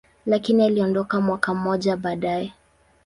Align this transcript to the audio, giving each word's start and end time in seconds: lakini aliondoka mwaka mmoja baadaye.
lakini 0.25 0.63
aliondoka 0.63 1.21
mwaka 1.21 1.53
mmoja 1.53 1.97
baadaye. 1.97 2.53